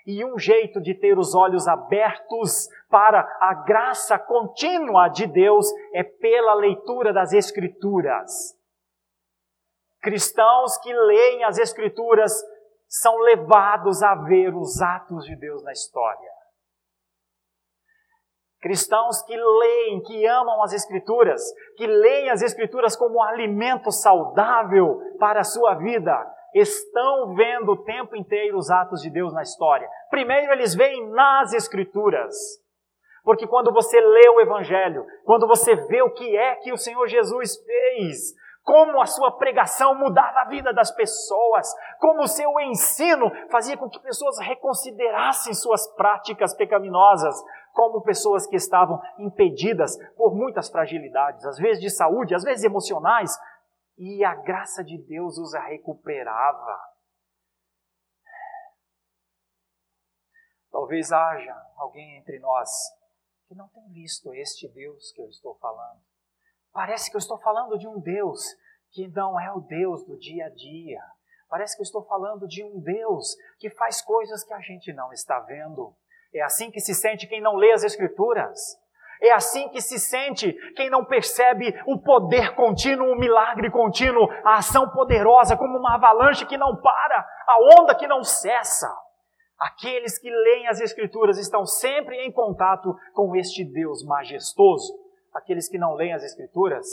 [0.06, 6.02] E um jeito de ter os olhos abertos para a graça contínua de Deus é
[6.02, 8.53] pela leitura das Escrituras.
[10.04, 12.30] Cristãos que leem as Escrituras
[12.86, 16.30] são levados a ver os atos de Deus na história.
[18.60, 21.42] Cristãos que leem, que amam as Escrituras,
[21.78, 26.14] que leem as Escrituras como um alimento saudável para a sua vida,
[26.54, 29.88] estão vendo o tempo inteiro os atos de Deus na história.
[30.10, 32.34] Primeiro, eles veem nas Escrituras.
[33.22, 37.06] Porque quando você lê o Evangelho, quando você vê o que é que o Senhor
[37.08, 41.68] Jesus fez, como a sua pregação mudava a vida das pessoas,
[42.00, 47.36] como o seu ensino fazia com que pessoas reconsiderassem suas práticas pecaminosas,
[47.74, 53.38] como pessoas que estavam impedidas por muitas fragilidades, às vezes de saúde, às vezes emocionais,
[53.98, 56.80] e a graça de Deus os recuperava.
[60.70, 62.70] Talvez haja alguém entre nós
[63.46, 66.13] que não tem visto este Deus que eu estou falando.
[66.74, 68.42] Parece que eu estou falando de um Deus
[68.90, 71.00] que não é o Deus do dia a dia.
[71.48, 75.12] Parece que eu estou falando de um Deus que faz coisas que a gente não
[75.12, 75.94] está vendo.
[76.34, 78.58] É assim que se sente quem não lê as Escrituras.
[79.22, 84.56] É assim que se sente quem não percebe o poder contínuo, o milagre contínuo, a
[84.56, 88.92] ação poderosa como uma avalanche que não para, a onda que não cessa.
[89.56, 95.03] Aqueles que leem as Escrituras estão sempre em contato com este Deus majestoso
[95.34, 96.86] aqueles que não leem as Escrituras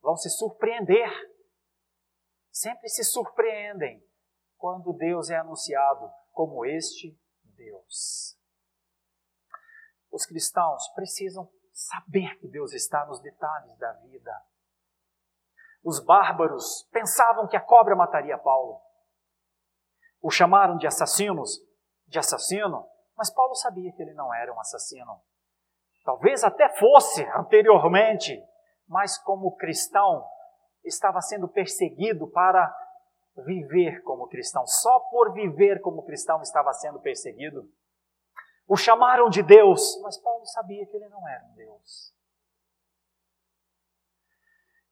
[0.00, 1.10] vão se surpreender.
[2.50, 4.02] Sempre se surpreendem
[4.56, 8.36] quando Deus é anunciado como este Deus.
[10.10, 14.32] Os cristãos precisam saber que Deus está nos detalhes da vida.
[15.84, 18.80] Os bárbaros pensavam que a cobra mataria Paulo.
[20.20, 21.60] O chamaram de assassinos,
[22.06, 25.22] de assassino, mas Paulo sabia que ele não era um assassino.
[26.06, 28.40] Talvez até fosse anteriormente,
[28.86, 30.24] mas como cristão
[30.84, 32.72] estava sendo perseguido para
[33.44, 34.64] viver como cristão.
[34.68, 37.68] Só por viver como cristão estava sendo perseguido.
[38.68, 42.14] O chamaram de Deus, mas Paulo sabia que ele não era um Deus.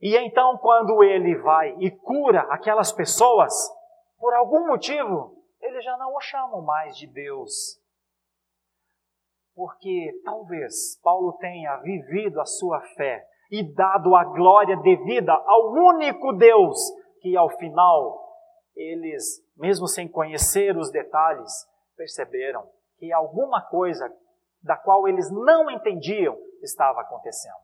[0.01, 3.55] E então, quando ele vai e cura aquelas pessoas,
[4.19, 7.81] por algum motivo, eles já não o chamam mais de Deus,
[9.55, 16.33] porque talvez Paulo tenha vivido a sua fé e dado a glória devida ao único
[16.33, 16.79] Deus
[17.21, 18.25] que ao final
[18.75, 21.53] eles, mesmo sem conhecer os detalhes,
[21.97, 24.13] perceberam que alguma coisa
[24.63, 27.55] da qual eles não entendiam estava acontecendo.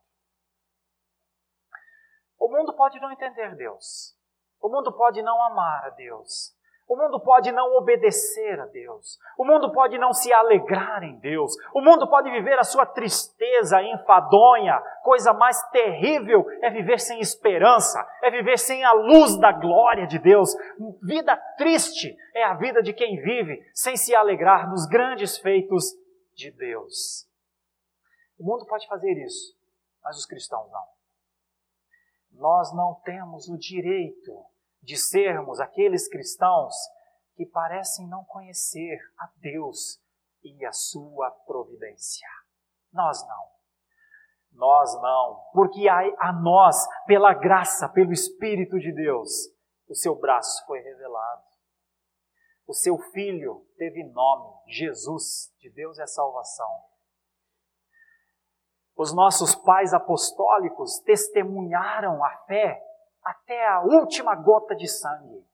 [2.39, 4.17] O mundo pode não entender Deus.
[4.61, 6.55] O mundo pode não amar a Deus.
[6.91, 9.17] O mundo pode não obedecer a Deus.
[9.39, 11.55] O mundo pode não se alegrar em Deus.
[11.73, 14.77] O mundo pode viver a sua tristeza enfadonha.
[15.05, 20.19] Coisa mais terrível é viver sem esperança, é viver sem a luz da glória de
[20.19, 20.53] Deus.
[21.01, 25.93] Vida triste é a vida de quem vive sem se alegrar nos grandes feitos
[26.35, 27.25] de Deus.
[28.37, 29.57] O mundo pode fazer isso,
[30.03, 30.85] mas os cristãos não.
[32.33, 34.50] Nós não temos o direito
[34.83, 36.75] de sermos aqueles cristãos
[37.35, 40.01] que parecem não conhecer a Deus
[40.43, 42.29] e a sua providência.
[42.93, 43.51] Nós não.
[44.53, 49.31] Nós não, porque a, a nós, pela graça, pelo Espírito de Deus,
[49.89, 51.45] o seu braço foi revelado.
[52.67, 56.85] O seu filho teve nome, Jesus, de Deus é salvação.
[58.97, 62.81] Os nossos pais apostólicos testemunharam a fé
[63.23, 65.45] até a última gota de sangue.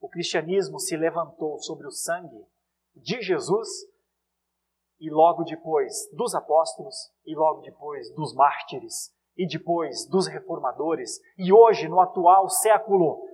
[0.00, 2.46] O cristianismo se levantou sobre o sangue
[2.94, 3.68] de Jesus
[5.00, 11.52] e logo depois dos apóstolos e logo depois dos mártires e depois dos reformadores e
[11.52, 13.26] hoje no atual século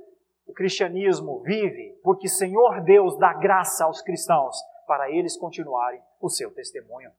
[0.46, 6.52] o cristianismo vive porque Senhor Deus dá graça aos cristãos para eles continuarem o seu
[6.52, 7.12] testemunho.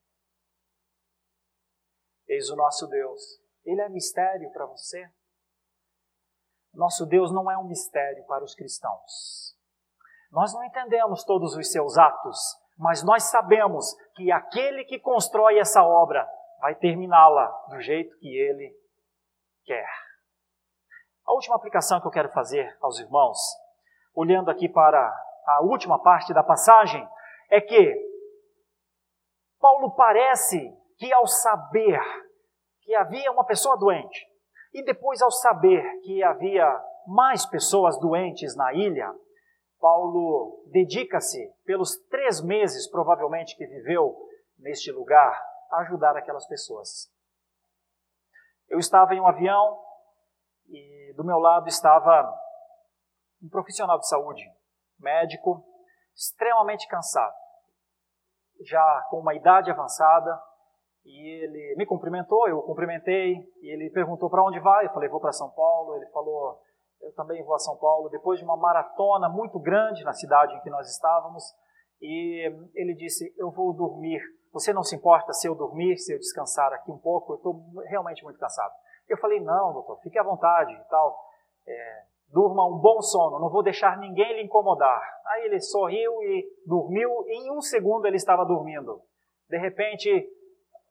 [2.28, 3.40] Eis o nosso Deus.
[3.64, 5.08] Ele é mistério para você?
[6.80, 9.54] Nosso Deus não é um mistério para os cristãos.
[10.32, 12.40] Nós não entendemos todos os seus atos,
[12.78, 16.26] mas nós sabemos que aquele que constrói essa obra
[16.62, 18.74] vai terminá-la do jeito que ele
[19.66, 19.90] quer.
[21.28, 23.38] A última aplicação que eu quero fazer aos irmãos,
[24.16, 25.06] olhando aqui para
[25.48, 27.06] a última parte da passagem,
[27.50, 27.94] é que
[29.60, 32.00] Paulo parece que ao saber
[32.84, 34.29] que havia uma pessoa doente,
[34.74, 36.68] e depois, ao saber que havia
[37.08, 39.12] mais pessoas doentes na ilha,
[39.80, 44.16] Paulo dedica-se, pelos três meses provavelmente que viveu
[44.58, 47.12] neste lugar, a ajudar aquelas pessoas.
[48.68, 49.82] Eu estava em um avião
[50.68, 52.30] e do meu lado estava
[53.42, 54.44] um profissional de saúde,
[55.00, 55.66] médico,
[56.16, 57.34] extremamente cansado,
[58.66, 60.40] já com uma idade avançada,
[61.10, 64.86] e ele me cumprimentou, eu o cumprimentei, e ele perguntou para onde vai.
[64.86, 65.96] Eu falei, vou para São Paulo.
[65.96, 66.60] Ele falou,
[67.02, 68.10] eu também vou a São Paulo.
[68.10, 71.44] Depois de uma maratona muito grande na cidade em que nós estávamos,
[72.00, 72.46] e
[72.76, 74.22] ele disse, eu vou dormir.
[74.54, 77.34] Você não se importa se eu dormir, se eu descansar aqui um pouco?
[77.34, 78.72] Eu estou realmente muito cansado.
[79.08, 81.18] Eu falei, não, doutor, fique à vontade e tal.
[81.68, 85.02] É, durma um bom sono, não vou deixar ninguém lhe incomodar.
[85.26, 89.02] Aí ele sorriu e dormiu, e em um segundo ele estava dormindo.
[89.50, 90.08] De repente,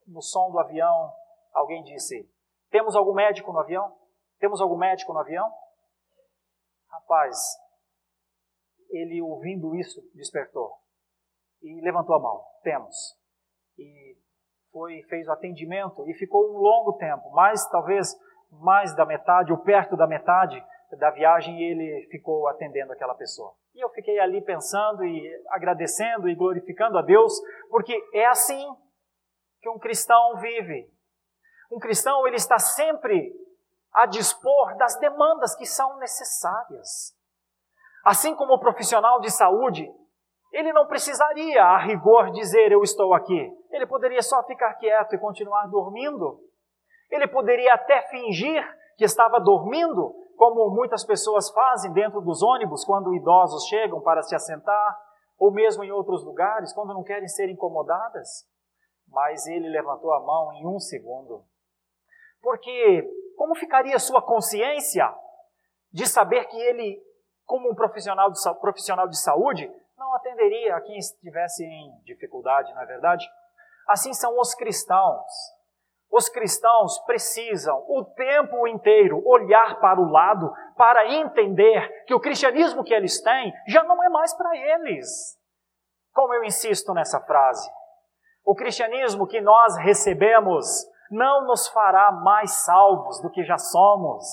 [0.08, 1.12] no som do avião,
[1.52, 2.28] alguém disse:
[2.70, 3.96] Temos algum médico no avião?
[4.38, 5.50] Temos algum médico no avião?
[6.90, 7.36] Rapaz,
[8.90, 10.72] ele ouvindo isso despertou
[11.62, 12.44] e levantou a mão.
[12.62, 13.16] Temos.
[13.76, 14.16] E
[14.72, 18.14] foi fez o atendimento e ficou um longo tempo, mais talvez
[18.50, 20.62] mais da metade ou perto da metade
[20.96, 23.52] da viagem ele ficou atendendo aquela pessoa.
[23.74, 27.32] E eu fiquei ali pensando e agradecendo e glorificando a Deus,
[27.70, 28.66] porque é assim
[29.60, 30.90] que um cristão vive.
[31.70, 33.32] Um cristão ele está sempre
[33.92, 37.16] a dispor das demandas que são necessárias.
[38.04, 39.90] Assim como o profissional de saúde,
[40.52, 43.52] ele não precisaria, a rigor, dizer eu estou aqui.
[43.70, 46.40] Ele poderia só ficar quieto e continuar dormindo.
[47.10, 48.64] Ele poderia até fingir
[48.96, 54.34] que estava dormindo, como muitas pessoas fazem dentro dos ônibus quando idosos chegam para se
[54.34, 54.98] assentar,
[55.38, 58.46] ou mesmo em outros lugares, quando não querem ser incomodadas
[59.10, 61.44] mas ele levantou a mão em um segundo.
[62.40, 65.12] Porque como ficaria sua consciência
[65.92, 67.02] de saber que ele,
[67.46, 72.82] como um profissional de, profissional de saúde, não atenderia a quem estivesse em dificuldade, não
[72.82, 73.28] é verdade?
[73.88, 75.24] Assim são os cristãos.
[76.10, 82.82] Os cristãos precisam o tempo inteiro olhar para o lado para entender que o cristianismo
[82.82, 85.38] que eles têm já não é mais para eles.
[86.14, 87.70] Como eu insisto nessa frase,
[88.49, 90.66] o cristianismo que nós recebemos
[91.11, 94.24] não nos fará mais salvos do que já somos,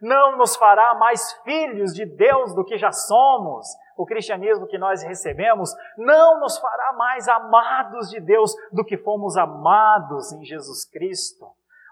[0.00, 3.66] não nos fará mais filhos de Deus do que já somos.
[3.96, 9.36] O cristianismo que nós recebemos não nos fará mais amados de Deus do que fomos
[9.36, 11.48] amados em Jesus Cristo.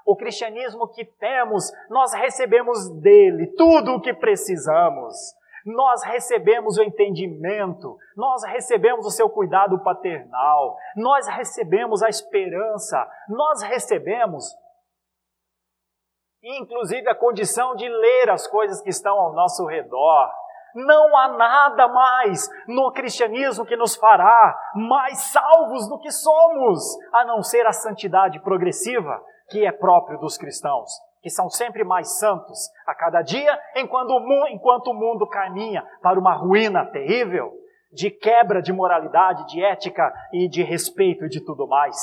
[0.06, 5.16] O cristianismo que temos, nós recebemos dele tudo o que precisamos.
[5.64, 13.62] Nós recebemos o entendimento, nós recebemos o seu cuidado paternal, nós recebemos a esperança, nós
[13.62, 14.44] recebemos,
[16.42, 20.30] inclusive, a condição de ler as coisas que estão ao nosso redor.
[20.74, 27.24] Não há nada mais no cristianismo que nos fará mais salvos do que somos, a
[27.24, 30.90] não ser a santidade progressiva que é próprio dos cristãos
[31.24, 35.82] que são sempre mais santos a cada dia, enquanto o, mundo, enquanto o mundo caminha
[36.02, 37.50] para uma ruína terrível
[37.90, 41.96] de quebra de moralidade, de ética e de respeito e de tudo mais.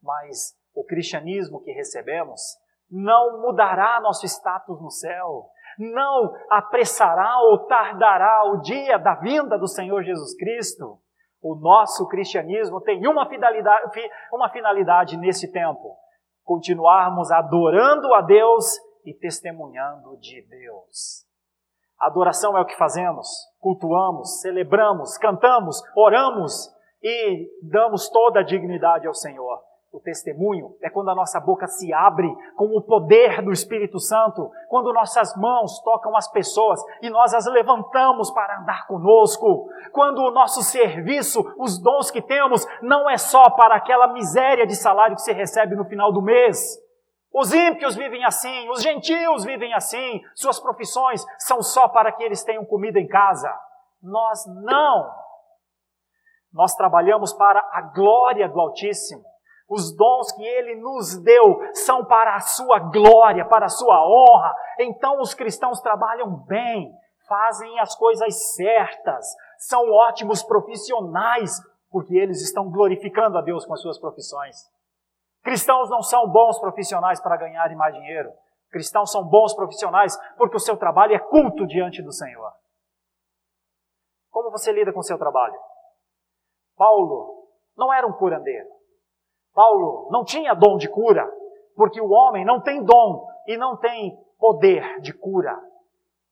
[0.00, 2.40] Mas o cristianismo que recebemos
[2.88, 5.46] não mudará nosso status no céu,
[5.76, 11.00] não apressará ou tardará o dia da vinda do Senhor Jesus Cristo.
[11.42, 13.90] O nosso cristianismo tem uma finalidade,
[14.32, 15.96] uma finalidade nesse tempo:
[16.50, 18.64] continuarmos adorando a Deus
[19.06, 21.24] e testemunhando de Deus.
[21.96, 23.28] Adoração é o que fazemos,
[23.60, 26.68] cultuamos, celebramos, cantamos, oramos
[27.00, 29.62] e damos toda a dignidade ao Senhor.
[29.92, 34.48] O testemunho é quando a nossa boca se abre com o poder do Espírito Santo,
[34.68, 40.30] quando nossas mãos tocam as pessoas e nós as levantamos para andar conosco, quando o
[40.30, 45.22] nosso serviço, os dons que temos, não é só para aquela miséria de salário que
[45.22, 46.78] se recebe no final do mês.
[47.34, 52.44] Os ímpios vivem assim, os gentios vivem assim, suas profissões são só para que eles
[52.44, 53.52] tenham comida em casa.
[54.00, 55.10] Nós não.
[56.52, 59.24] Nós trabalhamos para a glória do Altíssimo.
[59.70, 64.52] Os dons que ele nos deu são para a sua glória, para a sua honra.
[64.80, 66.92] Então os cristãos trabalham bem,
[67.28, 69.24] fazem as coisas certas,
[69.58, 71.52] são ótimos profissionais,
[71.88, 74.56] porque eles estão glorificando a Deus com as suas profissões.
[75.44, 78.32] Cristãos não são bons profissionais para ganharem mais dinheiro.
[78.72, 82.52] Cristãos são bons profissionais porque o seu trabalho é culto diante do Senhor.
[84.30, 85.58] Como você lida com o seu trabalho?
[86.76, 87.46] Paulo
[87.76, 88.79] não era um curandeiro.
[89.52, 91.30] Paulo não tinha dom de cura,
[91.74, 95.58] porque o homem não tem dom e não tem poder de cura.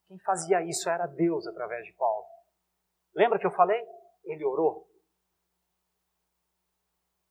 [0.07, 2.25] Quem fazia isso era Deus através de Paulo.
[3.14, 3.85] Lembra que eu falei?
[4.25, 4.87] Ele orou.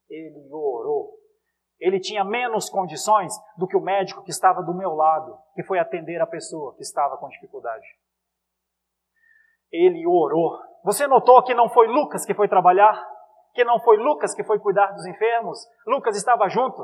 [0.10, 1.18] Ele orou.
[1.80, 5.80] Ele tinha menos condições do que o médico que estava do meu lado, que foi
[5.80, 7.86] atender a pessoa que estava com dificuldade.
[9.72, 10.60] Ele orou.
[10.84, 13.17] Você notou que não foi Lucas que foi trabalhar?
[13.58, 15.68] Que não foi Lucas que foi cuidar dos enfermos?
[15.88, 16.80] Lucas estava junto?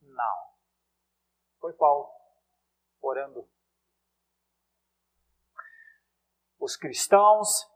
[0.00, 0.36] Não.
[1.60, 2.08] Foi Paulo,
[3.02, 3.48] orando.
[6.60, 7.68] Os cristãos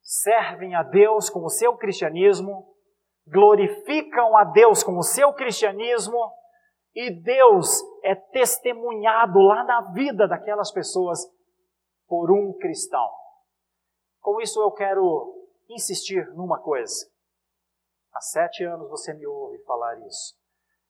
[0.00, 2.72] servem a Deus com o seu cristianismo,
[3.26, 6.32] glorificam a Deus com o seu cristianismo,
[6.94, 11.18] e Deus é testemunhado lá na vida daquelas pessoas
[12.06, 13.10] por um cristão.
[14.20, 17.10] Com isso eu quero insistir numa coisa.
[18.12, 20.36] Há sete anos você me ouve falar isso.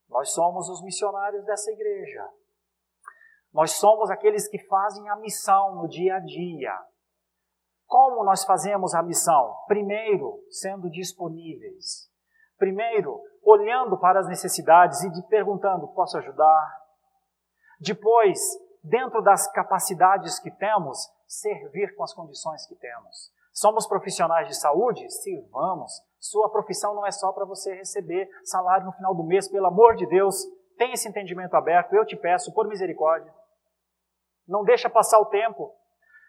[0.08, 2.28] Nós somos os missionários dessa igreja.
[3.52, 6.78] Nós somos aqueles que fazem a missão no dia a dia.
[7.86, 9.54] Como nós fazemos a missão?
[9.66, 12.10] Primeiro, sendo disponíveis.
[12.56, 16.80] Primeiro, olhando para as necessidades e de perguntando: posso ajudar?
[17.78, 18.38] Depois,
[18.82, 23.32] dentro das capacidades que temos, servir com as condições que temos.
[23.52, 25.08] Somos profissionais de saúde?
[25.10, 25.92] Sirvamos.
[26.18, 29.94] Sua profissão não é só para você receber salário no final do mês, pelo amor
[29.94, 30.36] de Deus.
[30.78, 33.32] Tenha esse entendimento aberto, eu te peço, por misericórdia.
[34.48, 35.74] Não deixa passar o tempo.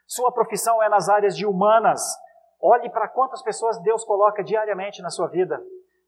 [0.05, 2.01] Sua profissão é nas áreas de humanas.
[2.61, 5.61] Olhe para quantas pessoas Deus coloca diariamente na sua vida.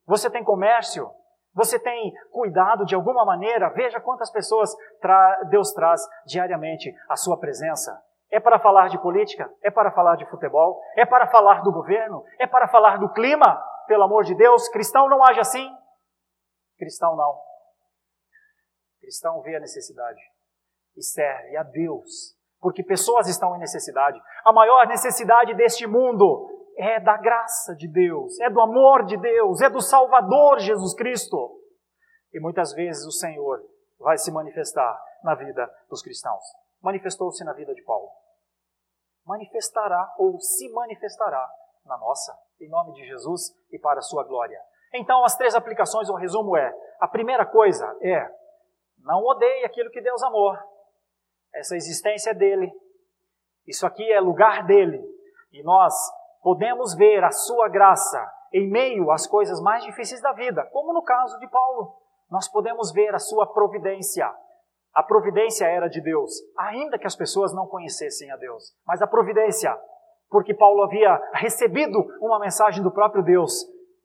[0.06, 1.10] Você tem comércio?
[1.54, 3.70] Você tem cuidado de alguma maneira?
[3.70, 7.98] Veja quantas pessoas tra Deus traz diariamente à sua presença.
[8.36, 9.50] É para falar de política?
[9.64, 10.82] É para falar de futebol?
[10.98, 12.22] É para falar do governo?
[12.38, 13.58] É para falar do clima?
[13.88, 15.66] Pelo amor de Deus, cristão não age assim?
[16.78, 17.40] Cristão não.
[19.00, 20.20] Cristão vê a necessidade
[20.98, 24.22] e serve a Deus, porque pessoas estão em necessidade.
[24.44, 29.62] A maior necessidade deste mundo é da graça de Deus, é do amor de Deus,
[29.62, 31.58] é do Salvador Jesus Cristo.
[32.34, 33.62] E muitas vezes o Senhor
[33.98, 36.44] vai se manifestar na vida dos cristãos
[36.86, 38.10] manifestou-se na vida de Paulo.
[39.26, 41.50] Manifestará ou se manifestará
[41.86, 44.60] na nossa, em nome de Jesus e para a sua glória.
[44.94, 48.28] Então, as três aplicações, o resumo é: a primeira coisa é,
[49.00, 50.56] não odeie aquilo que Deus amou.
[51.54, 52.72] Essa existência é dele.
[53.68, 55.04] Isso aqui é lugar dele.
[55.52, 55.94] E nós
[56.42, 61.04] podemos ver a sua graça em meio às coisas mais difíceis da vida, como no
[61.04, 61.96] caso de Paulo.
[62.30, 64.34] Nós podemos ver a sua providência
[64.96, 68.74] A providência era de Deus, ainda que as pessoas não conhecessem a Deus.
[68.88, 69.78] Mas a providência,
[70.30, 73.52] porque Paulo havia recebido uma mensagem do próprio Deus.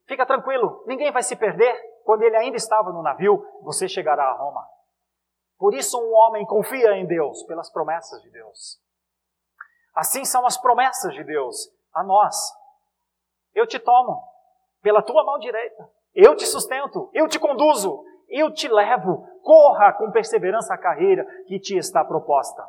[0.08, 1.72] Fica tranquilo, ninguém vai se perder.
[2.04, 4.66] Quando ele ainda estava no navio, você chegará a Roma.
[5.56, 8.80] Por isso, um homem confia em Deus, pelas promessas de Deus.
[9.94, 12.34] Assim são as promessas de Deus a nós.
[13.54, 14.20] Eu te tomo
[14.82, 20.10] pela tua mão direita, eu te sustento, eu te conduzo, eu te levo, corra com
[20.10, 22.66] perseverança a carreira que te está proposta,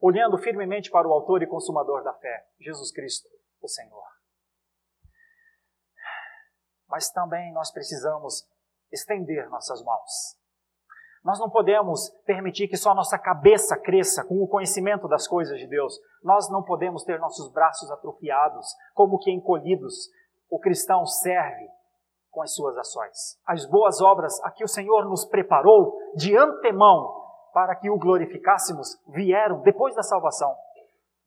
[0.00, 3.28] olhando firmemente para o Autor e Consumador da fé, Jesus Cristo,
[3.60, 4.04] o Senhor.
[6.88, 8.48] Mas também nós precisamos
[8.90, 10.40] estender nossas mãos.
[11.22, 15.66] Nós não podemos permitir que só nossa cabeça cresça com o conhecimento das coisas de
[15.66, 15.98] Deus.
[16.22, 20.08] Nós não podemos ter nossos braços atrofiados, como que encolhidos.
[20.48, 21.68] O cristão serve
[22.30, 23.38] com as suas ações.
[23.46, 27.20] As boas obras a que o Senhor nos preparou de antemão
[27.52, 30.54] para que o glorificássemos vieram depois da salvação.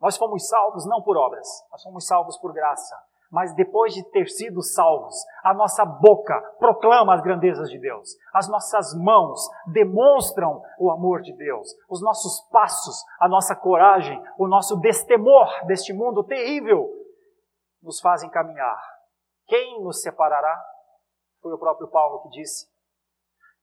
[0.01, 2.95] Nós fomos salvos não por obras, nós fomos salvos por graça.
[3.31, 8.47] Mas depois de ter sido salvos, a nossa boca proclama as grandezas de Deus, as
[8.47, 14.79] nossas mãos demonstram o amor de Deus, os nossos passos, a nossa coragem, o nosso
[14.79, 16.87] destemor deste mundo terrível
[17.81, 18.79] nos fazem caminhar.
[19.47, 20.63] Quem nos separará
[21.43, 22.71] foi o próprio Paulo que disse.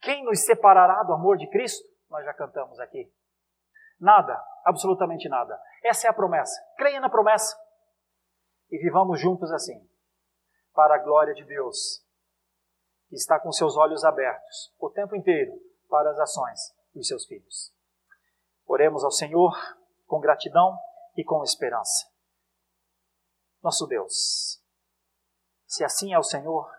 [0.02, 1.82] Quem nos separará do amor de Cristo?
[2.10, 3.10] Nós já cantamos aqui.
[3.98, 5.60] Nada, absolutamente nada.
[5.82, 6.60] Essa é a promessa.
[6.76, 7.58] Creia na promessa.
[8.70, 9.88] E vivamos juntos assim,
[10.72, 12.04] para a glória de Deus,
[13.08, 15.52] que está com seus olhos abertos o tempo inteiro
[15.88, 16.60] para as ações
[16.94, 17.74] dos seus filhos.
[18.66, 19.52] Oremos ao Senhor
[20.06, 20.78] com gratidão
[21.16, 22.08] e com esperança.
[23.62, 24.62] Nosso Deus,
[25.66, 26.70] se assim é o Senhor,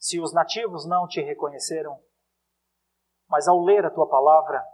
[0.00, 2.02] se os nativos não te reconheceram,
[3.28, 4.64] mas ao ler a tua palavra,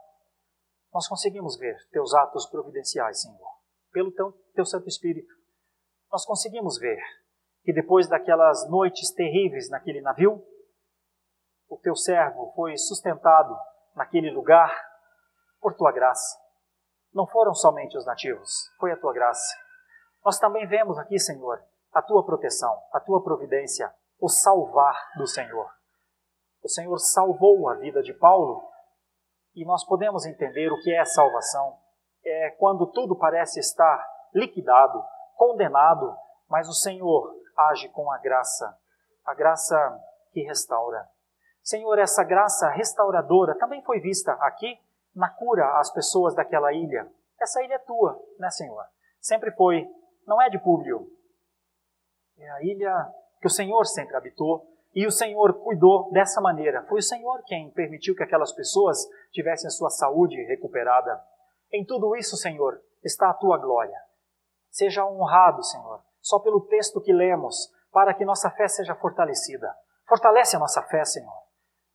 [0.94, 3.50] nós conseguimos ver teus atos providenciais, Senhor,
[3.92, 5.34] pelo teu, teu Santo Espírito.
[6.10, 7.02] Nós conseguimos ver
[7.64, 10.42] que depois daquelas noites terríveis naquele navio,
[11.68, 13.54] o teu servo foi sustentado
[13.96, 14.72] naquele lugar
[15.60, 16.38] por tua graça.
[17.12, 19.56] Não foram somente os nativos, foi a tua graça.
[20.24, 21.60] Nós também vemos aqui, Senhor,
[21.92, 25.70] a tua proteção, a tua providência, o salvar do Senhor.
[26.62, 28.68] O Senhor salvou a vida de Paulo
[29.54, 31.78] e nós podemos entender o que é salvação.
[32.24, 34.04] É quando tudo parece estar
[34.34, 35.02] liquidado,
[35.36, 36.16] condenado,
[36.48, 38.76] mas o Senhor age com a graça,
[39.24, 39.76] a graça
[40.32, 41.08] que restaura.
[41.62, 44.78] Senhor, essa graça restauradora também foi vista aqui
[45.14, 47.10] na cura às pessoas daquela ilha.
[47.40, 48.84] Essa ilha é tua, né, Senhor?
[49.20, 49.88] Sempre foi,
[50.26, 51.06] não é de Públio.
[52.38, 56.82] É a ilha que o Senhor sempre habitou e o Senhor cuidou dessa maneira.
[56.84, 58.98] Foi o Senhor quem permitiu que aquelas pessoas
[59.30, 61.22] tivessem a sua saúde recuperada.
[61.70, 63.98] Em tudo isso, Senhor, está a tua glória.
[64.70, 69.74] Seja honrado, Senhor, só pelo texto que lemos, para que nossa fé seja fortalecida.
[70.08, 71.46] Fortalece a nossa fé, Senhor.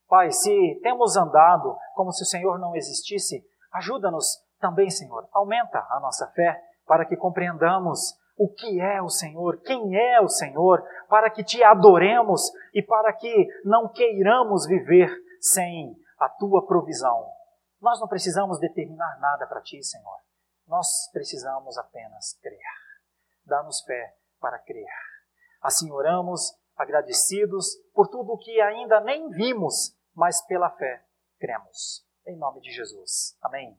[0.08, 4.28] Pai, se temos andado como se o Senhor não existisse, ajuda-nos
[4.60, 5.28] também, Senhor.
[5.34, 10.27] Aumenta a nossa fé para que compreendamos o que é o Senhor, quem é o
[10.27, 12.41] Senhor, para que te adoremos
[12.73, 15.09] e para que não queiramos viver
[15.39, 17.27] sem a tua provisão.
[17.82, 20.17] Nós não precisamos determinar nada para ti, Senhor.
[20.67, 22.59] Nós precisamos apenas crer.
[23.45, 24.88] Dá-nos fé para crer.
[25.61, 31.03] Assim oramos, agradecidos por tudo o que ainda nem vimos, mas pela fé
[31.39, 32.05] cremos.
[32.25, 33.36] Em nome de Jesus.
[33.41, 33.77] Amém.